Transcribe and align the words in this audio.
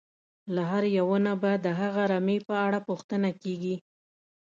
له 0.55 0.63
هر 0.71 0.83
یوه 0.97 1.17
نه 1.25 1.33
به 1.41 1.51
د 1.65 1.67
هغه 1.79 2.03
رمې 2.11 2.37
په 2.47 2.55
اړه 2.65 2.79
پوښتنه 2.87 3.29
کېږي. 3.41 3.75